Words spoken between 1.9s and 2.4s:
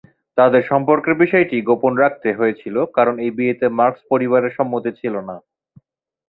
রাখতে